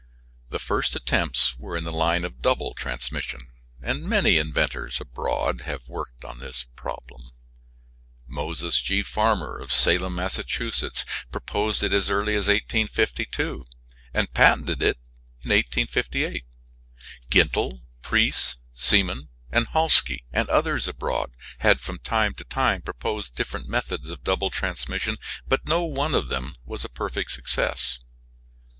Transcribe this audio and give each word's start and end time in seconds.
The 0.49 0.57
first 0.57 0.95
attempts 0.95 1.59
were 1.59 1.77
in 1.77 1.83
the 1.83 1.91
line 1.93 2.25
of 2.25 2.41
double 2.41 2.73
transmission, 2.73 3.49
and 3.83 4.03
many 4.03 4.39
inventors 4.39 4.99
abroad 4.99 5.61
have 5.61 5.89
worked 5.89 6.25
on 6.25 6.39
this 6.39 6.65
problem. 6.75 7.29
Moses 8.27 8.81
G. 8.81 9.03
Farmer 9.03 9.59
of 9.59 9.71
Salem, 9.71 10.15
Mass., 10.15 10.39
proposed 11.31 11.83
it 11.83 11.93
as 11.93 12.09
early 12.09 12.33
as 12.33 12.47
1852, 12.47 13.63
and 14.11 14.33
patented 14.33 14.81
it 14.81 14.97
in 15.43 15.49
1858. 15.51 16.45
Gintl, 17.29 17.81
Preece, 18.01 18.57
Siemens 18.73 19.27
and 19.51 19.69
Halske 19.69 20.23
and 20.33 20.49
others 20.49 20.87
abroad 20.87 21.31
had 21.59 21.79
from 21.79 21.99
time 21.99 22.33
to 22.33 22.43
time 22.43 22.81
proposed 22.81 23.35
different 23.35 23.67
methods 23.69 24.09
of 24.09 24.23
double 24.23 24.49
transmission, 24.49 25.17
but 25.47 25.67
no 25.67 25.83
one 25.83 26.15
of 26.15 26.29
them 26.29 26.55
was 26.65 26.83
a 26.83 26.89
perfect 26.89 27.29
success. 27.29 27.99